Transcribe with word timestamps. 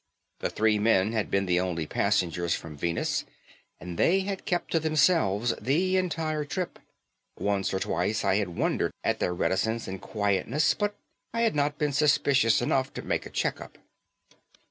The 0.39 0.49
three 0.49 0.79
men 0.79 1.11
had 1.13 1.29
been 1.29 1.45
the 1.45 1.59
only 1.59 1.85
passengers 1.85 2.55
from 2.55 2.75
Venus 2.75 3.23
and 3.79 3.99
they 3.99 4.21
had 4.21 4.45
kept 4.47 4.71
to 4.71 4.79
themselves 4.79 5.53
the 5.61 5.95
entire 5.95 6.43
trip. 6.43 6.79
Once 7.37 7.71
or 7.71 7.77
twice 7.79 8.25
I 8.25 8.37
had 8.37 8.49
wondered 8.57 8.93
at 9.03 9.19
their 9.19 9.35
reticence 9.35 9.87
and 9.87 10.01
quietness 10.01 10.73
but 10.73 10.95
I 11.35 11.41
had 11.41 11.53
not 11.53 11.77
been 11.77 11.93
suspicious 11.93 12.63
enough 12.63 12.91
to 12.95 13.03
make 13.03 13.27
a 13.27 13.29
check 13.29 13.61
up. 13.61 13.77